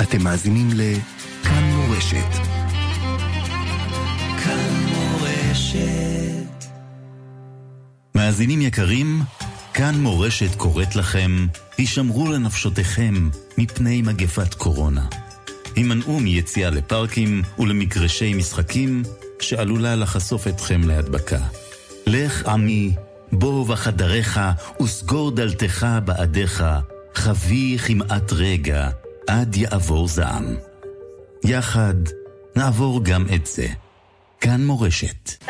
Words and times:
אתם 0.00 0.22
מאזינים 0.22 0.68
לכאן 0.72 1.64
מורשת. 1.64 2.30
כאן 4.44 4.86
מורשת. 4.86 6.64
מאזינים 8.14 8.62
יקרים, 8.62 9.22
כאן 9.74 9.94
מורשת 9.94 10.54
קוראת 10.54 10.96
לכם, 10.96 11.46
הישמרו 11.78 12.32
לנפשותיכם 12.32 13.28
מפני 13.58 14.02
מגפת 14.02 14.54
קורונה. 14.54 15.06
הימנעו 15.76 16.20
מיציאה 16.20 16.70
לפארקים 16.70 17.42
ולמגרשי 17.58 18.34
משחקים 18.34 19.02
שעלולה 19.40 19.96
לחשוף 19.96 20.46
אתכם 20.46 20.88
להדבקה. 20.88 21.40
לך 22.06 22.46
עמי, 22.46 22.92
בוא 23.32 23.66
בחדריך 23.66 24.40
וסגור 24.82 25.30
דלתך 25.30 25.86
בעדיך, 26.04 26.64
חבי 27.14 27.78
כמעט 27.86 28.32
רגע, 28.32 28.90
עד 29.26 29.56
יעבור 29.56 30.08
זעם. 30.08 30.56
יחד 31.44 31.94
נעבור 32.56 33.04
גם 33.04 33.26
את 33.34 33.46
זה. 33.46 33.66
כאן 34.40 34.64
מורשת. 34.64 35.44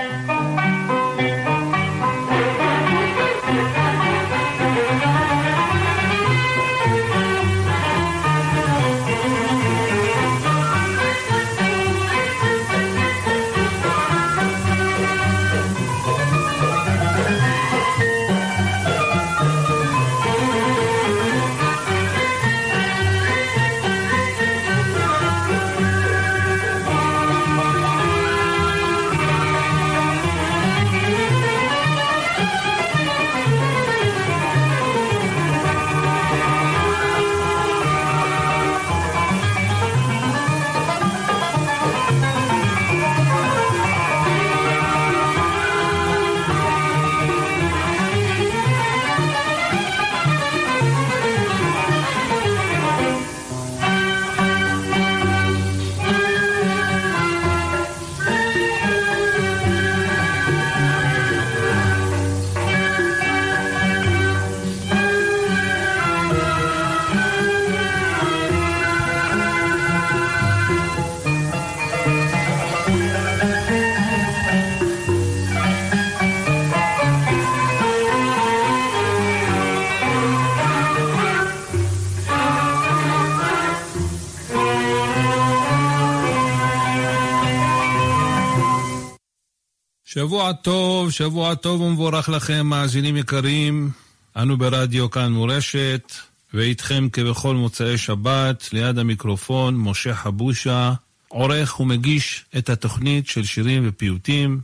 שבוע 90.24 90.52
טוב, 90.52 91.10
שבוע 91.10 91.54
טוב 91.54 91.80
ומבורך 91.80 92.28
לכם, 92.28 92.66
מאזינים 92.66 93.16
יקרים. 93.16 93.90
אנו 94.36 94.56
ברדיו 94.56 95.10
כאן 95.10 95.32
מורשת, 95.32 96.12
ואיתכם 96.54 97.08
כבכל 97.12 97.54
מוצאי 97.56 97.98
שבת, 97.98 98.68
ליד 98.72 98.98
המיקרופון, 98.98 99.76
משה 99.76 100.14
חבושה, 100.14 100.92
עורך 101.28 101.80
ומגיש 101.80 102.44
את 102.58 102.68
התוכנית 102.68 103.28
של 103.28 103.44
שירים 103.44 103.82
ופיוטים, 103.86 104.60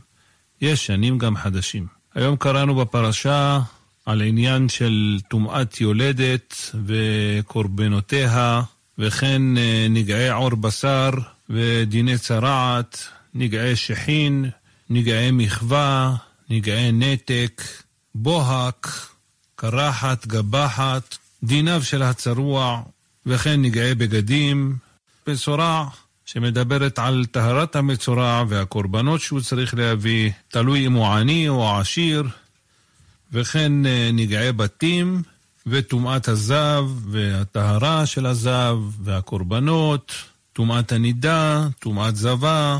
ישנים 0.61 1.17
גם 1.17 1.35
חדשים. 1.35 1.87
היום 2.15 2.35
קראנו 2.35 2.75
בפרשה 2.75 3.59
על 4.05 4.21
עניין 4.21 4.69
של 4.69 5.19
טומאת 5.27 5.81
יולדת 5.81 6.71
וקורבנותיה, 6.85 8.61
וכן 8.97 9.57
אה, 9.57 9.87
נגעי 9.89 10.29
עור 10.29 10.55
בשר 10.55 11.09
ודיני 11.49 12.17
צרעת, 12.17 13.07
נגעי 13.33 13.75
שחין, 13.75 14.49
נגעי 14.93 15.31
מחווה, 15.31 16.15
נגעי 16.49 16.91
נתק, 16.91 17.61
בוהק, 18.15 18.87
קרחת, 19.55 20.27
גבחת, 20.27 21.17
דיניו 21.43 21.83
של 21.83 22.03
הצרוע, 22.03 22.81
וכן 23.25 23.61
נגעי 23.61 23.95
בגדים, 23.95 24.75
בשורה 25.27 25.87
שמדברת 26.25 26.99
על 26.99 27.25
טהרת 27.31 27.75
המצורע 27.75 28.43
והקורבנות 28.47 29.21
שהוא 29.21 29.41
צריך 29.41 29.73
להביא, 29.73 30.31
תלוי 30.47 30.85
אם 30.87 30.93
הוא 30.93 31.07
עני 31.07 31.49
או 31.49 31.77
עשיר, 31.79 32.23
וכן 33.31 33.85
אה, 33.85 34.09
נגעי 34.13 34.51
בתים 34.51 35.21
וטומאת 35.67 36.27
הזב 36.27 36.85
והטהרה 37.11 38.05
של 38.05 38.25
הזב 38.25 38.77
והקורבנות, 39.03 40.13
טומאת 40.53 40.91
הנידה, 40.91 41.67
טומאת 41.79 42.15
זבה, 42.15 42.79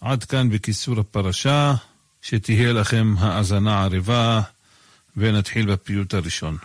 עד 0.00 0.24
כאן 0.24 0.50
בקיצור 0.50 1.00
הפרשה, 1.00 1.74
שתהיה 2.22 2.72
לכם 2.72 3.14
האזנה 3.18 3.82
עריבה, 3.82 4.40
ונתחיל 5.16 5.72
בפיוט 5.72 6.14
הראשון. 6.14 6.56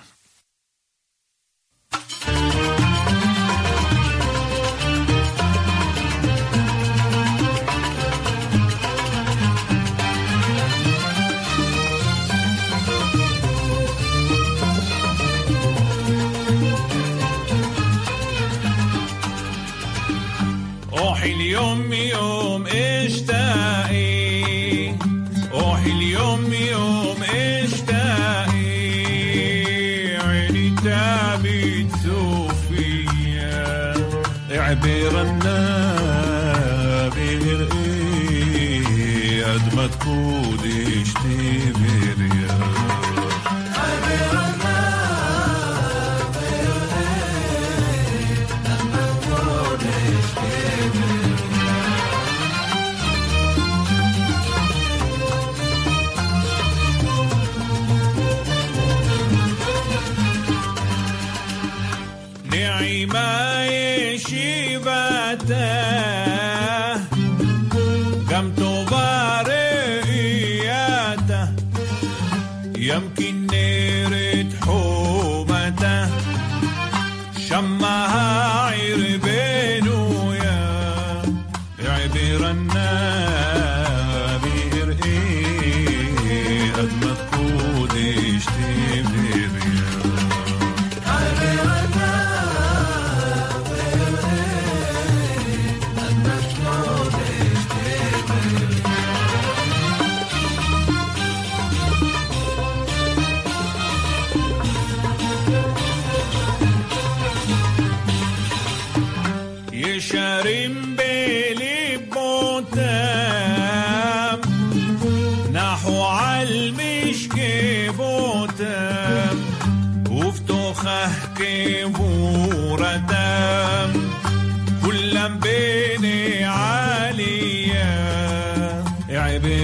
روحي 20.98 21.32
اليوم 21.32 21.94
يوم 21.94 22.68
اشتاقي 22.68 24.15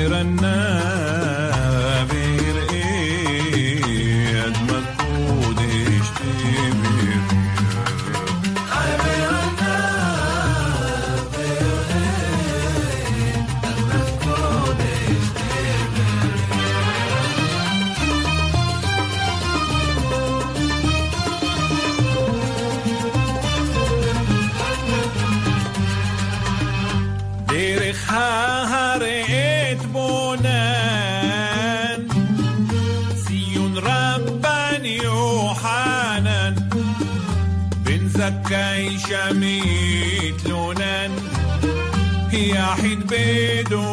Miranda. 0.02 0.41
They 43.12 43.64
don't. 43.64 43.91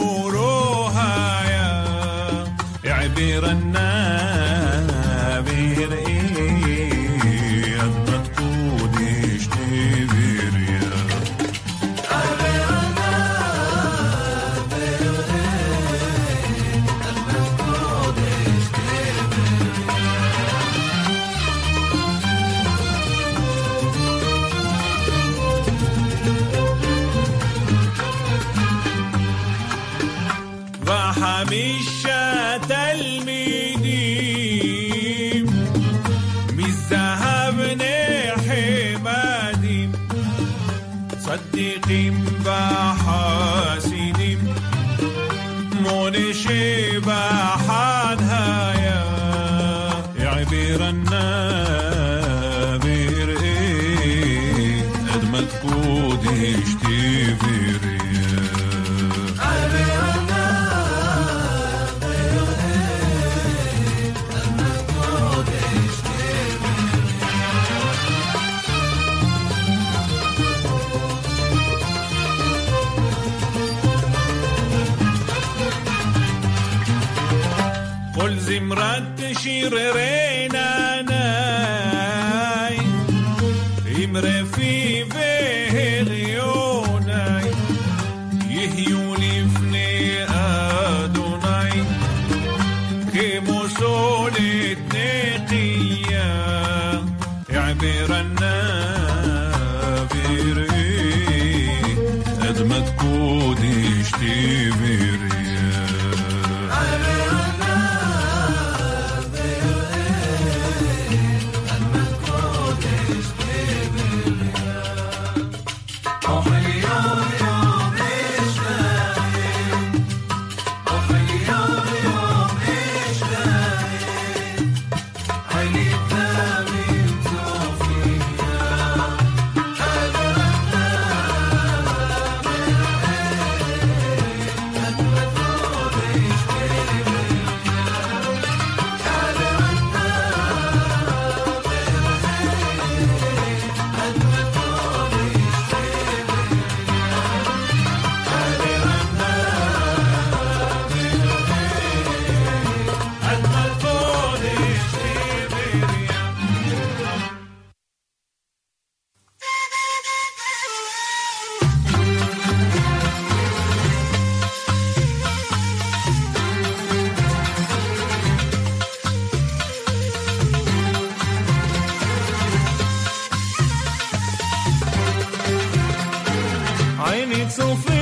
don't 177.68 177.76
feel 177.76 177.97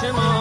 Shema. 0.00 0.37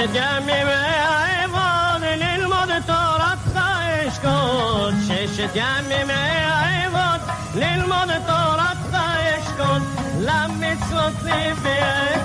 شکمی 0.00 0.64
به 0.64 0.76
ایوان 1.40 2.04
للمد 2.04 2.86
تارت 2.86 3.38
خیش 3.54 4.18
کن 4.18 4.94
شکمی 5.36 6.04
به 6.06 6.14
ایوان 6.68 7.20
للمد 7.54 8.26
تارت 8.26 8.76
خیش 8.92 9.44
کن 9.58 9.82
لم 10.20 10.50
میسوسی 10.50 11.62
به 11.62 12.19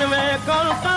and 0.00 0.10
make 0.10 0.48
all 0.48 0.91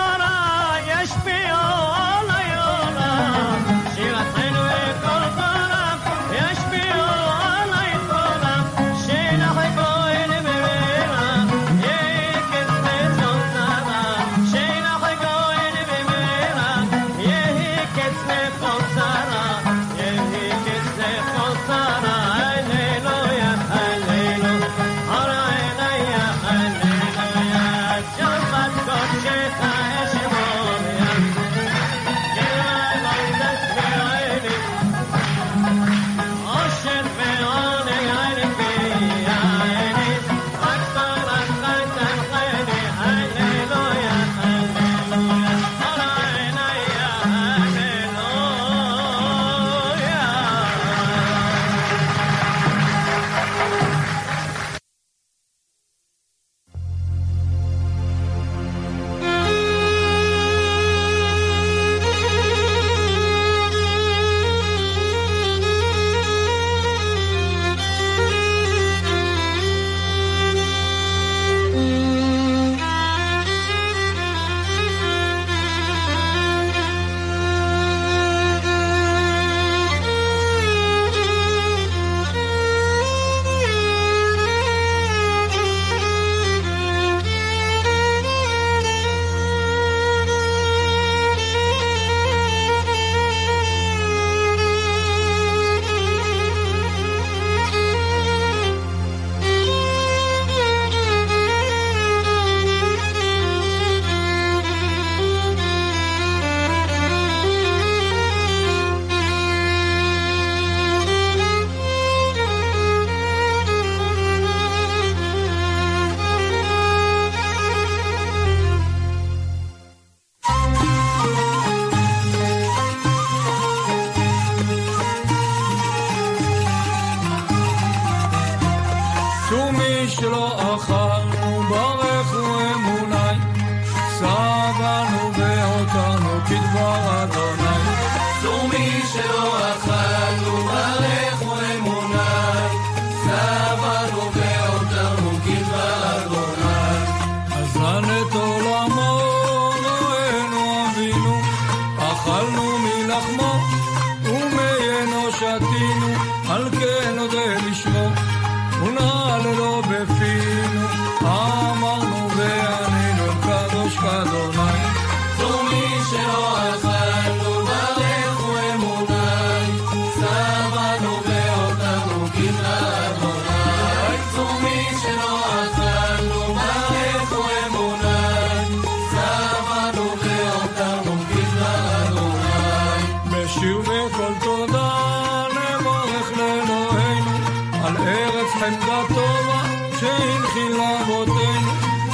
תחילה 190.55 191.03
מותן, 191.07 191.63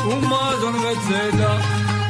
ומזון 0.06 0.75
וצדע, 0.75 1.58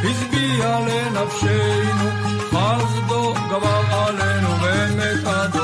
הזביע 0.03 0.79
לנפשנו, 0.79 2.09
חסדו 2.49 3.33
גבר 3.49 3.81
עלינו 3.91 4.49
ומת 4.61 5.27
עד 5.27 5.60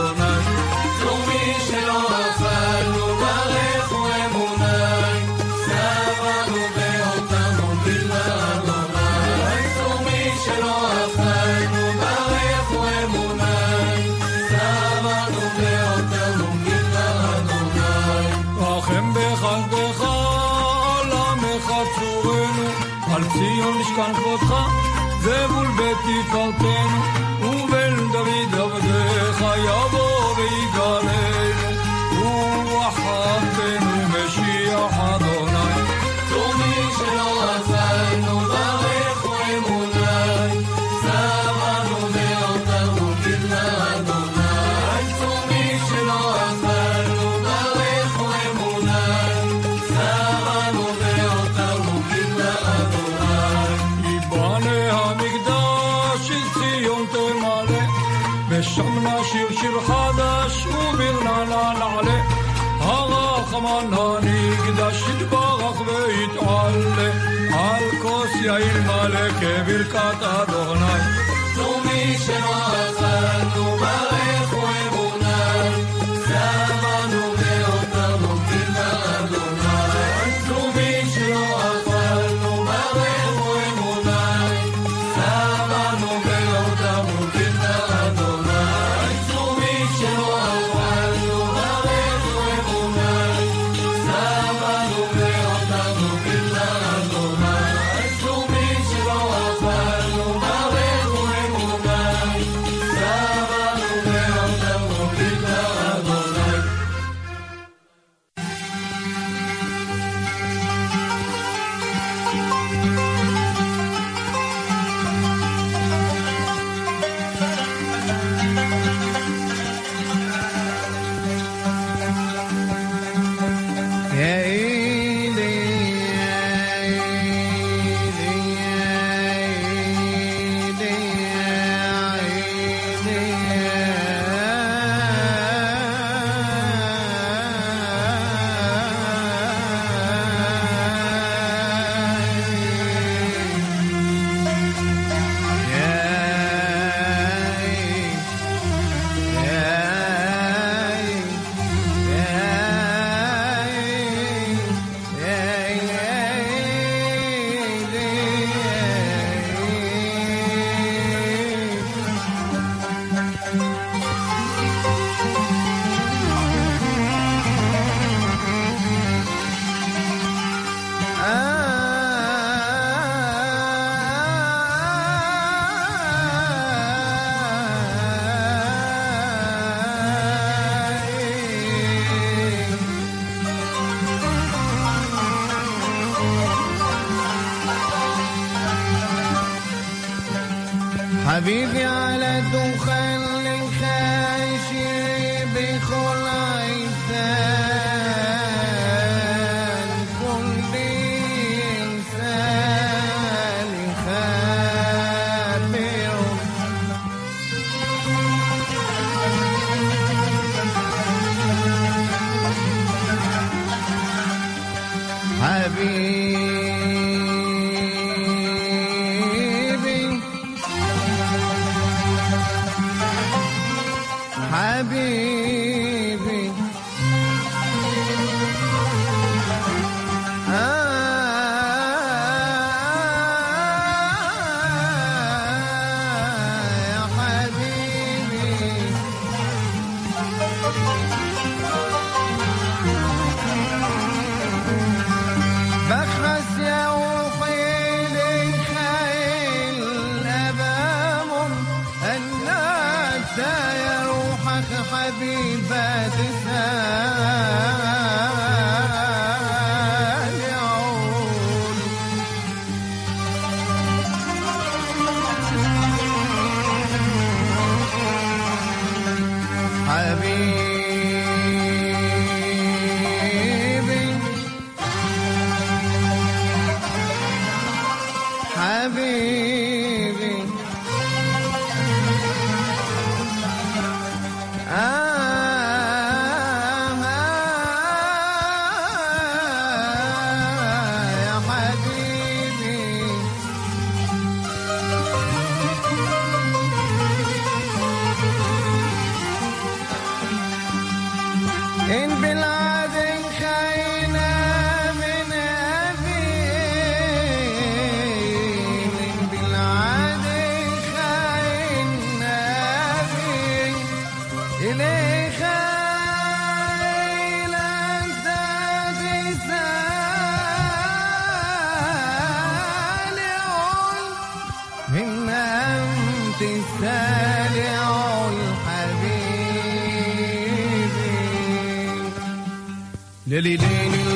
Lily 333.28 333.58
Lane. 333.58 334.07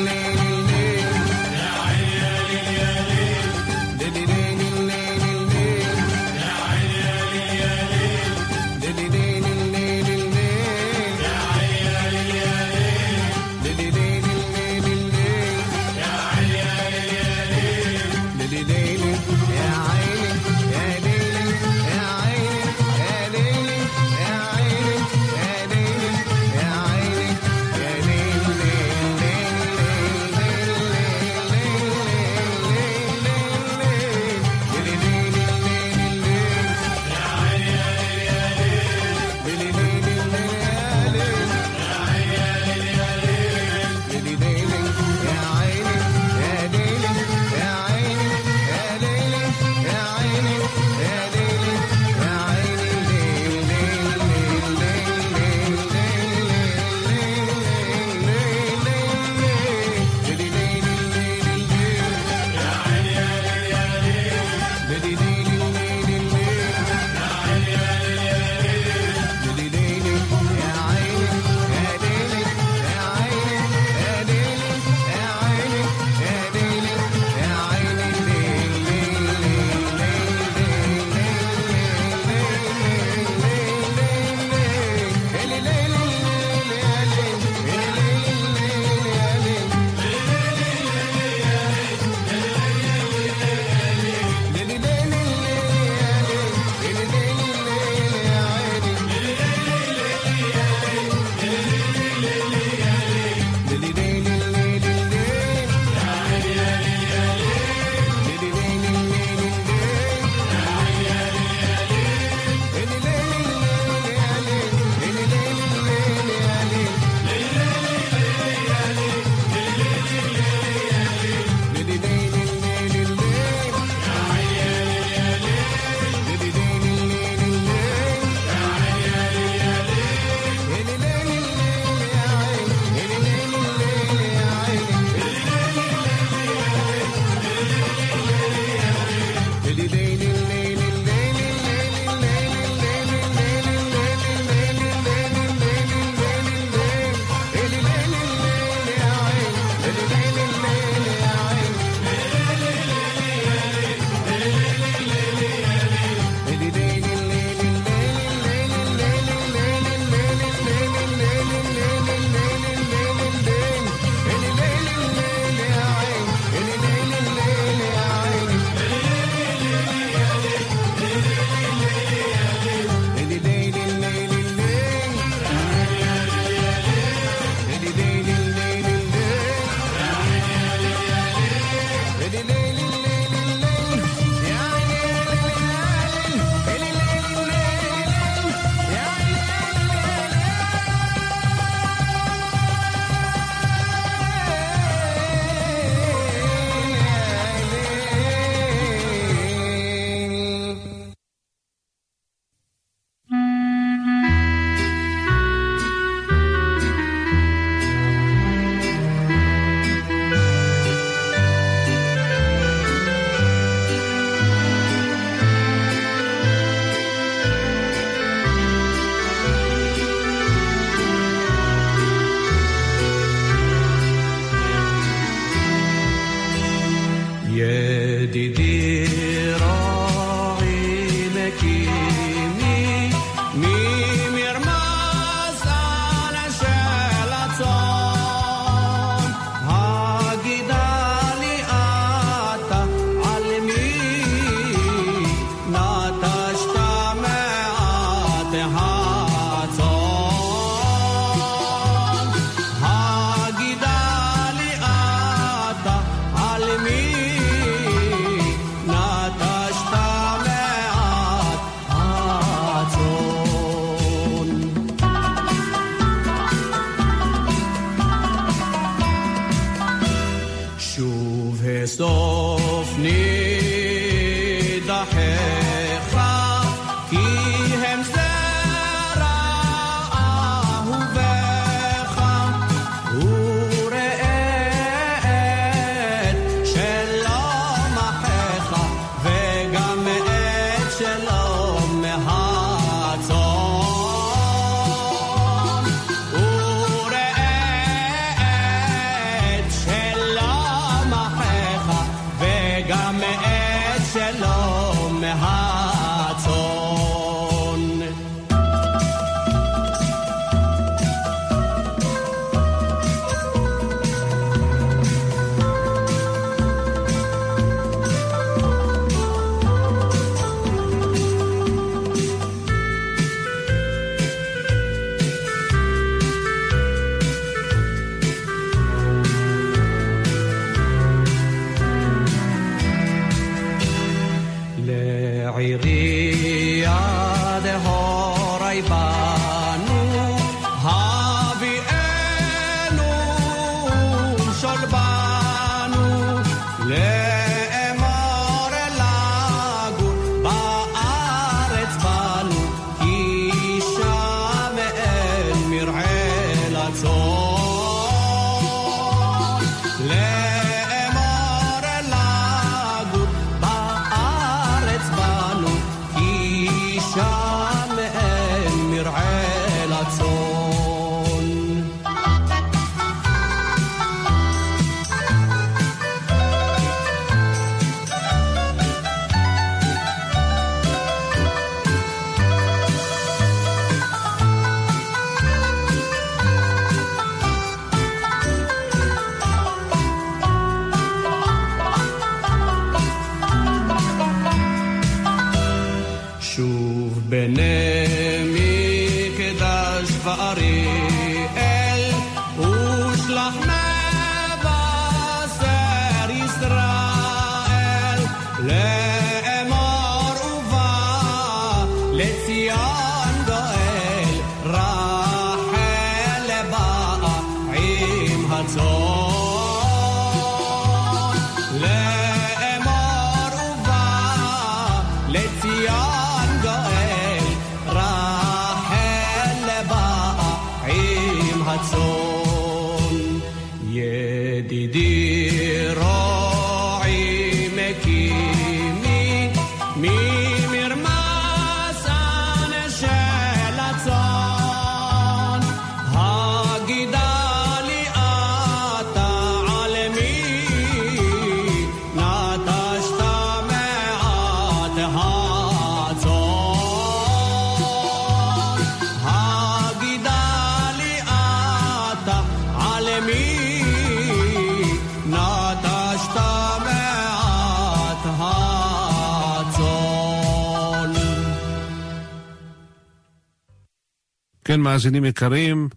כן, 474.71 474.81
מאזינים 474.81 475.25
יקרים, 475.25 475.89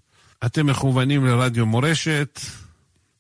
אתם 0.47 0.67
מכוונים 0.67 1.25
לרדיו 1.27 1.67
מורשת, 1.67 2.41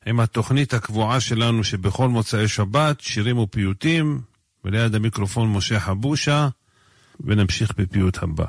עם 0.06 0.20
התוכנית 0.20 0.74
הקבועה 0.74 1.20
שלנו 1.20 1.64
שבכל 1.64 2.08
מוצאי 2.08 2.48
שבת, 2.48 3.00
שירים 3.00 3.38
ופיוטים, 3.38 4.20
וליד 4.64 4.94
המיקרופון 4.94 5.52
משה 5.52 5.80
חבושה, 5.80 6.48
ונמשיך 7.20 7.72
בפיוט 7.76 8.18
הבא. 8.22 8.46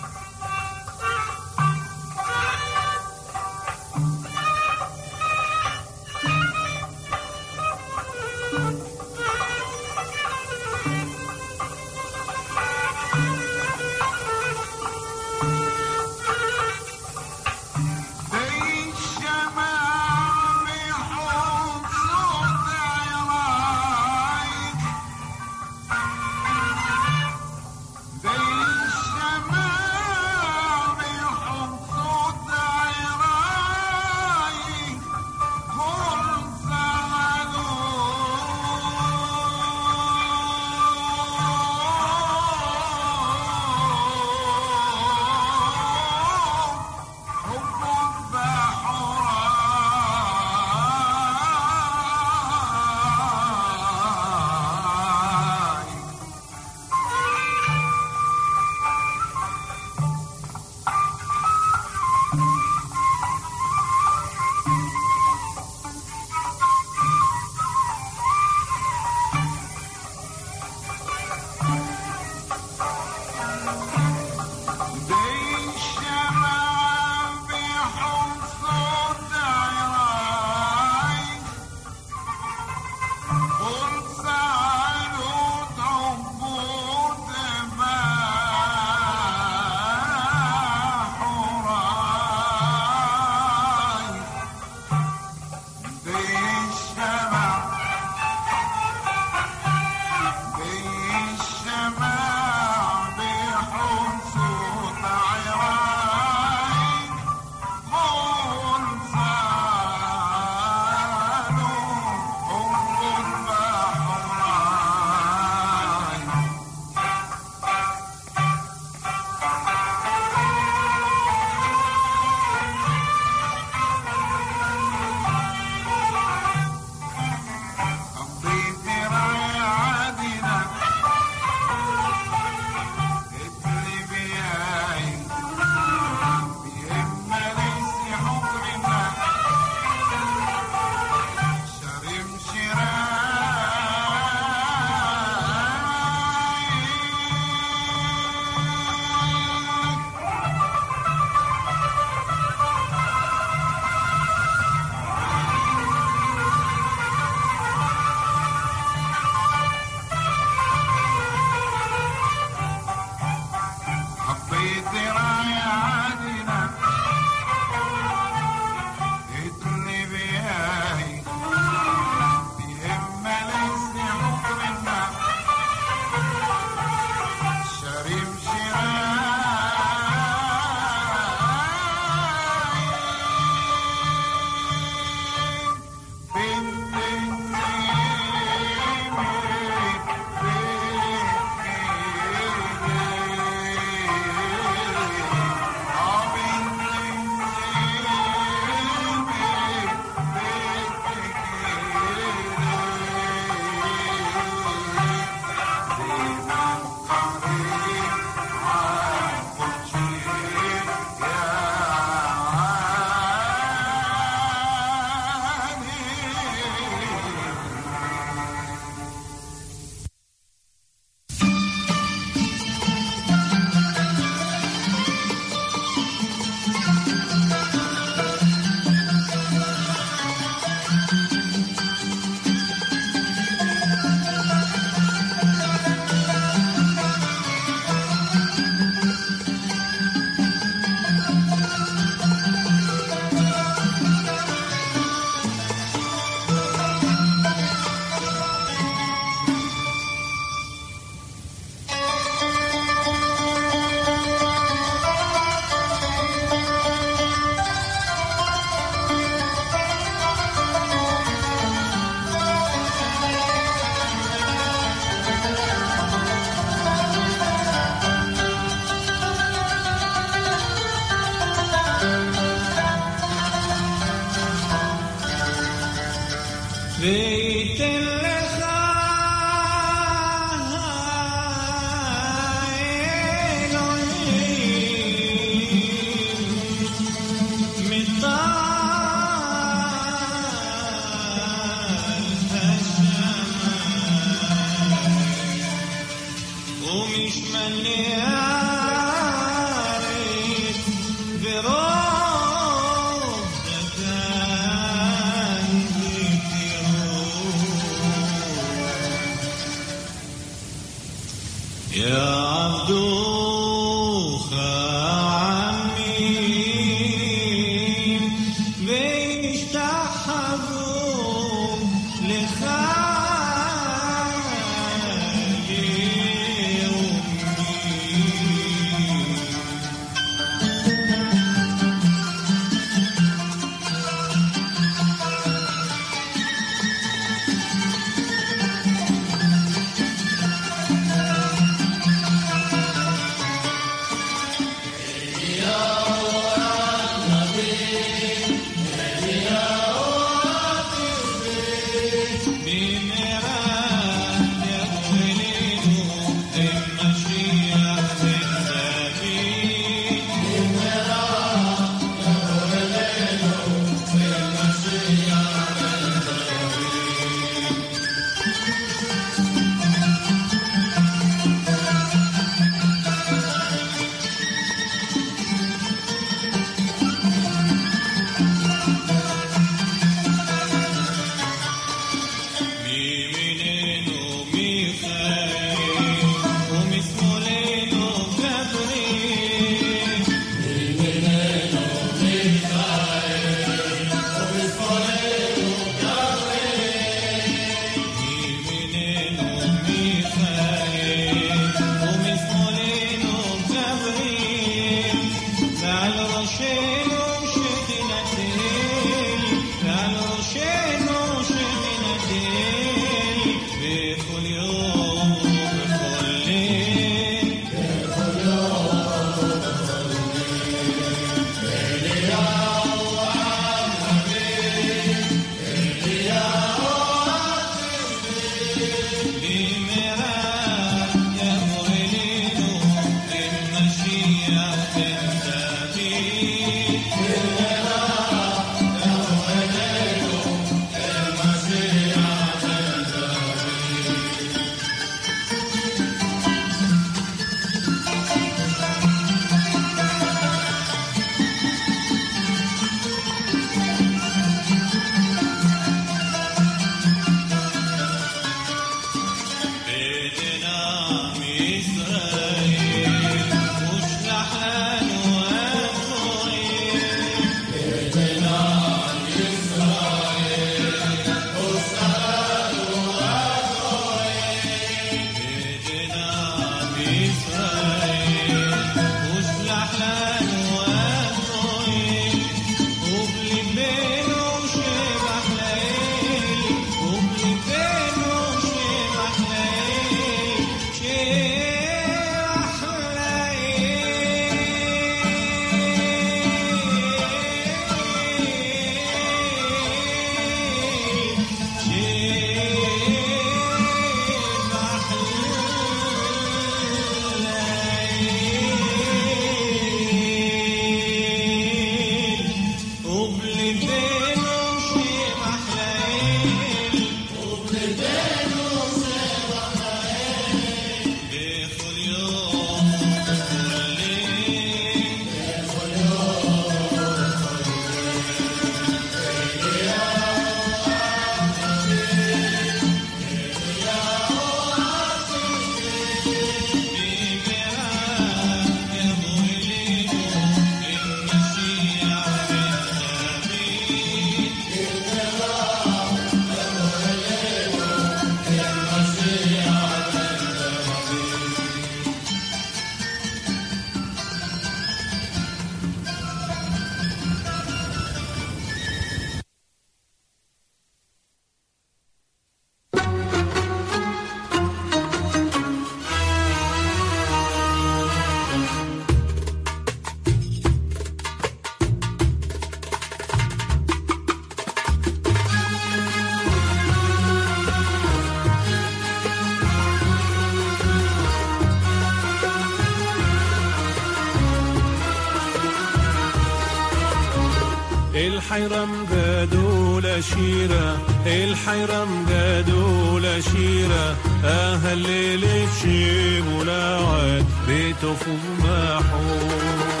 الحيرم 588.61 589.05
قادوا 589.11 590.01
لشيرة 590.01 590.97
الحيرم 591.25 592.25
قادوا 592.29 593.19
لشيرة 593.19 594.15
أهل 594.43 595.05
الليل 595.05 595.67
تشيب 595.69 596.45
ولاعد 596.59 597.45
بيته 597.67 598.13
فوق 598.13 598.39
محور 598.59 600.00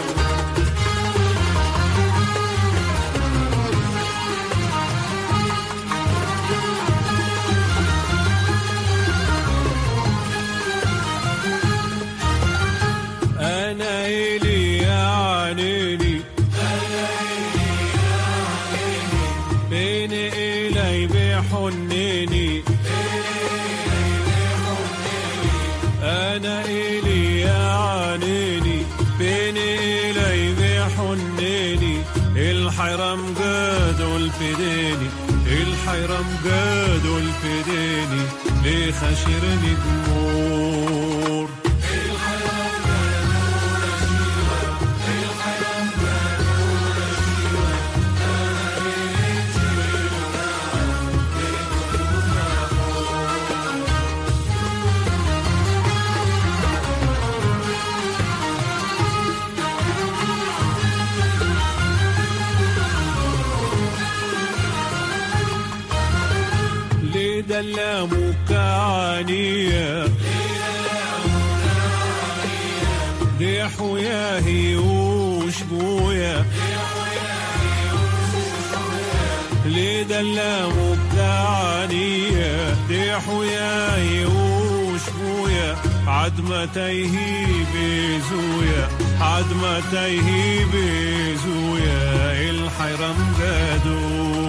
الحرم 32.91 33.33
جاد 33.39 34.01
والفديني 34.01 35.07
الحرم 35.47 36.25
جاد 36.45 37.05
والفديني 37.05 38.23
ليه 38.63 38.91
خشرني 38.91 39.73
دموع 39.85 41.00
سلامك 67.61 68.51
عانية. 68.51 70.05
ريح 73.39 73.81
ويا 73.81 74.45
هيوش 74.45 75.53
بويا. 75.71 76.45
لدلامك 79.65 81.17
عانية. 81.17 82.75
ريح 82.89 83.29
ويا 83.29 83.95
هيوش 83.95 85.01
بويا. 85.21 85.75
عد 86.07 86.41
ما 86.41 86.65
تيهي 86.65 87.45
بزويا 87.73 88.89
عد 89.21 89.53
ما 89.61 89.81
تيهي 89.91 90.65
بزويا 90.65 92.31
الحيرم 92.49 93.15
مدادويا 93.39 94.40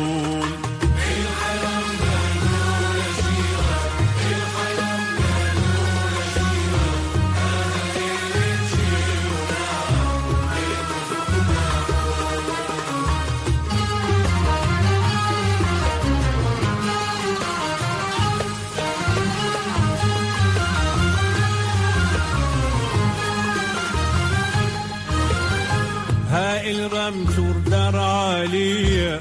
الرمزور 26.73 27.55
دار 27.67 27.97
عليا 27.97 29.21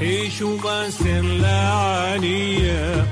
عيشوا 0.00 0.58
بس 0.58 1.00
اللعنية 1.06 3.06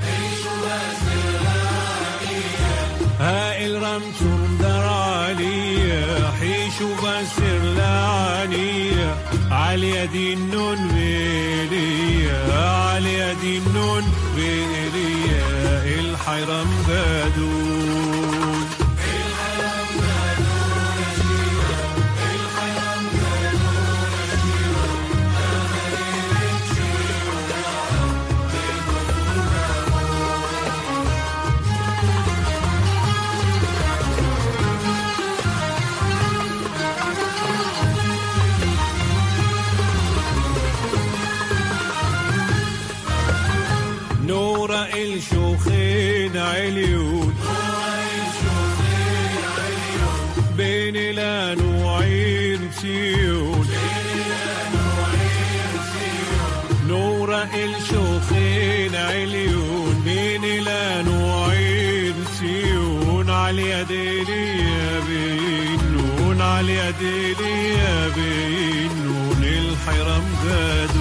هاي 3.19 3.65
الرمزور 3.67 4.39
دار 4.59 4.85
عليا 4.87 6.31
عيشوا 6.41 6.95
بس 7.03 7.37
اللعنية 7.39 9.15
عليا 9.51 10.05
دي 10.05 10.33
النون 10.33 10.87
بيليا 10.87 12.53
عليا 12.93 13.33
دي 13.33 13.57
النون 13.57 14.03
بيليا 14.35 15.41
الحيرم 15.99 16.67
عليون 46.61 47.33
بين 50.57 50.95
الأنواعين 50.95 52.71
سيون 52.81 53.67
نور 56.87 57.29
الشوخين 57.43 58.95
عليون. 58.95 60.01
بين 60.05 60.43
الأنواعين 60.43 62.13
سيون 62.39 63.29
على 63.29 63.61
يديني 63.71 64.43
يا 64.71 64.99
بينون 65.07 66.41
على 66.41 66.73
يديني 66.77 67.73
يا 67.73 68.07
بينون 68.15 69.43
الحرم 69.43 70.25
قادون 70.43 71.00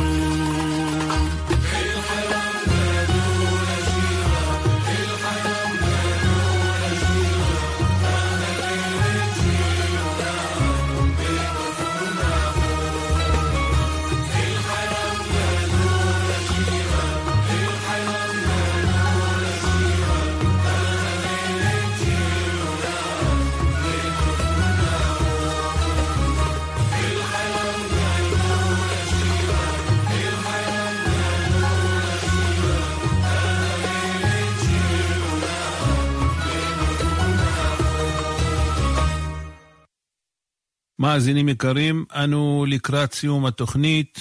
מאזינים 41.01 41.49
יקרים, 41.49 42.05
אנו 42.15 42.65
לקראת 42.69 43.15
סיום 43.15 43.47
התוכנית. 43.47 44.21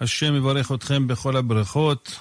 השם 0.00 0.36
יברך 0.36 0.72
אתכם 0.72 1.06
בכל 1.06 1.36
הברכות. 1.36 2.20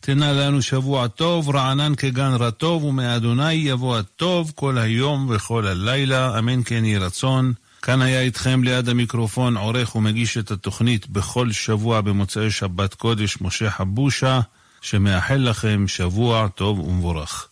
תנה 0.00 0.32
לנו 0.32 0.62
שבוע 0.62 1.08
טוב, 1.08 1.56
רענן 1.56 1.94
כגן 1.94 2.32
רטוב, 2.38 2.84
ומאדוני 2.84 3.52
יבוא 3.52 3.98
הטוב 3.98 4.52
כל 4.54 4.78
היום 4.78 5.30
וכל 5.30 5.66
הלילה, 5.66 6.38
אמן 6.38 6.62
כן 6.64 6.84
יהי 6.84 6.98
רצון. 6.98 7.52
כאן 7.82 8.02
היה 8.02 8.20
איתכם 8.20 8.64
ליד 8.64 8.88
המיקרופון 8.88 9.56
עורך 9.56 9.96
ומגיש 9.96 10.38
את 10.38 10.50
התוכנית 10.50 11.08
בכל 11.08 11.52
שבוע 11.52 12.00
במוצאי 12.00 12.50
שבת 12.50 12.94
קודש, 12.94 13.40
משה 13.40 13.70
חבושה, 13.70 14.40
שמאחל 14.80 15.36
לכם 15.36 15.88
שבוע 15.88 16.48
טוב 16.48 16.78
ומבורך. 16.78 17.48